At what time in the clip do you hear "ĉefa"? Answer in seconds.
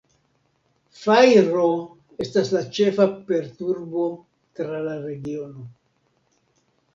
2.77-3.07